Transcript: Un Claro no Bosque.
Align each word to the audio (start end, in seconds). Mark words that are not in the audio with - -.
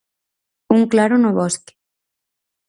Un 0.75 0.81
Claro 0.91 1.15
no 1.19 1.31
Bosque. 1.39 1.73